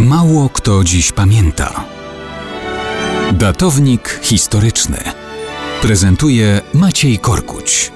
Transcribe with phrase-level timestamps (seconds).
[0.00, 1.84] Mało kto dziś pamięta.
[3.32, 4.98] Datownik historyczny
[5.82, 7.92] prezentuje Maciej Korkuć.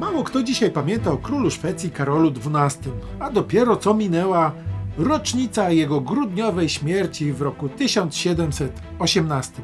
[0.00, 4.52] Mało kto dzisiaj pamięta o królu Szwecji Karolu XII, a dopiero co minęła
[4.98, 9.62] rocznica jego grudniowej śmierci w roku 1718.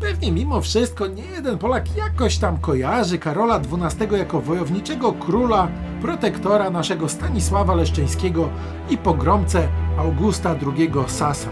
[0.00, 5.68] Pewnie mimo wszystko nie jeden Polak jakoś tam kojarzy Karola XII jako wojowniczego króla,
[6.04, 8.48] protektora naszego Stanisława Leszczyńskiego
[8.90, 11.48] i pogromcę Augusta II Sasa.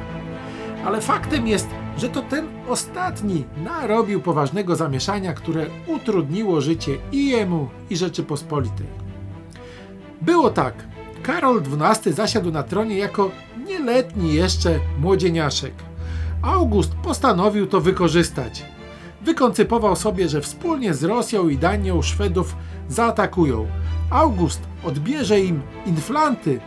[0.84, 7.68] Ale faktem jest, że to ten ostatni narobił poważnego zamieszania, które utrudniło życie i jemu,
[7.90, 8.86] i Rzeczypospolitej.
[10.22, 10.74] Było tak.
[11.22, 13.30] Karol XII zasiadł na tronie jako
[13.66, 15.74] nieletni jeszcze młodzieniaszek.
[16.42, 18.64] August postanowił to wykorzystać.
[19.22, 22.56] Wykoncypował sobie, że wspólnie z Rosją i Danią Szwedów
[22.88, 23.66] zaatakują.
[24.12, 26.60] August odbierze im inflanty,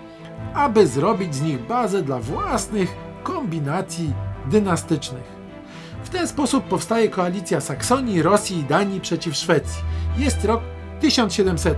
[0.54, 4.14] aby zrobić z nich bazę dla własnych kombinacji
[4.52, 5.36] dynastycznych.
[6.04, 9.84] W ten sposób powstaje koalicja Saksonii, Rosji i Danii przeciw Szwecji.
[10.18, 10.62] Jest rok
[11.02, 11.78] 1700.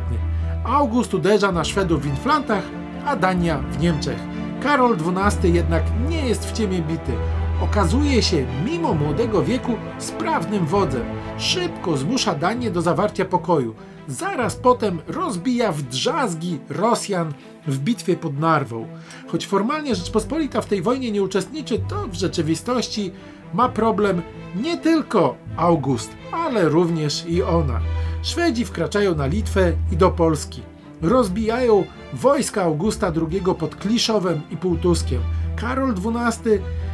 [0.66, 2.64] August uderza na Szwedów w Inflantach,
[3.06, 4.20] a Dania w Niemczech.
[4.64, 7.14] Karol XII jednak nie jest w ciemię bity.
[7.62, 11.04] Okazuje się, mimo młodego wieku, sprawnym wodzem.
[11.38, 13.76] Szybko zmusza Danię do zawarcia pokoju.
[14.08, 17.34] Zaraz potem rozbija w drzazgi Rosjan
[17.68, 18.88] w bitwie pod Narwą.
[19.28, 23.12] Choć formalnie Rzeczpospolita w tej wojnie nie uczestniczy, to w rzeczywistości
[23.54, 24.22] ma problem
[24.56, 27.80] nie tylko August, ale również i ona.
[28.22, 30.62] Szwedzi wkraczają na Litwę i do Polski.
[31.02, 31.84] Rozbijają
[32.14, 35.22] wojska Augusta II pod Kliszowem i Półtuskiem.
[35.56, 36.52] Karol XII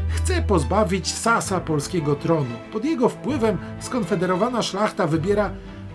[0.10, 2.56] chce pozbawić Sasa polskiego tronu.
[2.74, 5.52] Pod jego wpływem skonfederowana szlachta wybiera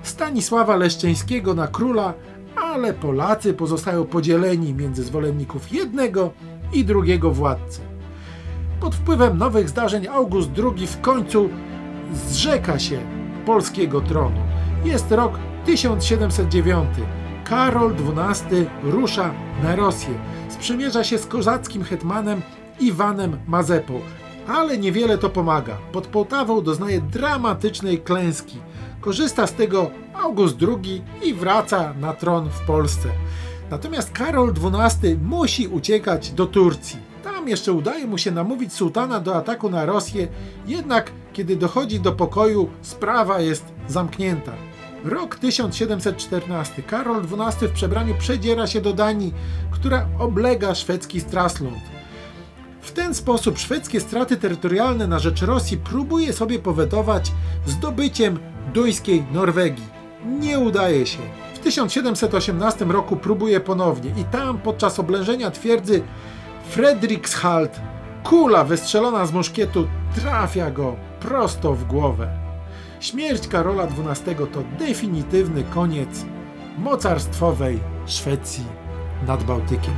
[0.09, 2.15] Stanisława Leszczyńskiego na króla,
[2.57, 6.31] ale Polacy pozostają podzieleni między zwolenników jednego
[6.73, 7.81] i drugiego władcy.
[8.81, 11.49] Pod wpływem nowych zdarzeń August II w końcu
[12.15, 12.99] zrzeka się
[13.47, 14.41] polskiego tronu.
[14.85, 16.89] Jest rok 1709.
[17.45, 20.15] Karol XII rusza na Rosję.
[20.49, 22.43] Sprzymierza się z kozackim hetmanem
[22.81, 24.01] Iwanem Mazepą.
[24.49, 25.77] Ale niewiele to pomaga.
[25.93, 28.57] Pod Połtawą doznaje dramatycznej klęski.
[29.01, 33.09] Korzysta z tego August II i wraca na tron w Polsce.
[33.71, 36.99] Natomiast Karol XII musi uciekać do Turcji.
[37.25, 40.29] Tam jeszcze udaje mu się namówić sułtana do ataku na Rosję,
[40.67, 44.53] jednak kiedy dochodzi do pokoju, sprawa jest zamknięta.
[45.05, 46.83] Rok 1714.
[46.83, 49.35] Karol XII w przebraniu przedziera się do Danii,
[49.71, 51.98] która oblega szwedzki Straslund.
[52.89, 57.33] W ten sposób szwedzkie straty terytorialne na rzecz Rosji próbuje sobie powetować
[57.67, 58.39] zdobyciem
[58.75, 59.87] duńskiej Norwegii.
[60.25, 61.19] Nie udaje się.
[61.55, 66.03] W 1718 roku próbuje ponownie i tam podczas oblężenia twierdzy
[66.71, 67.81] Fredrikshald
[68.25, 72.29] kula wystrzelona z muszkietu trafia go prosto w głowę.
[73.01, 76.25] Śmierć Karola XII to definitywny koniec
[76.79, 78.65] mocarstwowej Szwecji
[79.27, 79.95] nad Bałtykiem.